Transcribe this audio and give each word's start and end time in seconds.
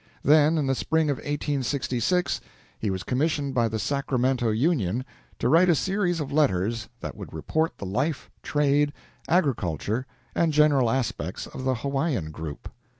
Then, 0.23 0.57
in 0.57 0.65
the 0.65 0.73
spring 0.73 1.11
of 1.11 1.17
1866 1.17 2.41
he 2.79 2.89
was 2.89 3.03
commissioned 3.03 3.53
by 3.53 3.67
the 3.67 3.77
"Sacramento 3.77 4.49
Union" 4.49 5.05
to 5.37 5.47
write 5.47 5.69
a 5.69 5.75
series 5.75 6.19
of 6.19 6.31
letters 6.31 6.89
that 7.01 7.15
would 7.15 7.31
report 7.31 7.77
the 7.77 7.85
life, 7.85 8.31
trade, 8.41 8.93
agriculture, 9.27 10.07
and 10.33 10.53
general 10.53 10.89
aspects 10.89 11.45
of 11.45 11.65
the 11.65 11.75
Hawaiian 11.75 12.31
group. 12.31 12.67